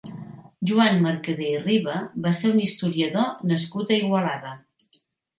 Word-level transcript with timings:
Joan 0.69 0.95
Mercader 1.01 1.49
i 1.49 1.59
Riba 1.65 1.97
va 2.27 2.31
ser 2.37 2.49
un 2.53 2.61
historiador 2.63 3.43
nascut 3.51 3.93
a 3.93 3.99
Igualada. 4.07 4.55